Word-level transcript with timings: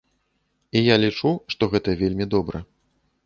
І 0.79 0.81
я 0.83 0.95
лічу, 1.03 1.33
што 1.55 1.63
гэта 1.75 1.97
вельмі 2.01 2.25
добра. 2.35 2.65